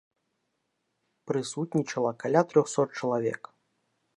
[1.31, 3.41] Прысутнічала каля трохсот чалавек.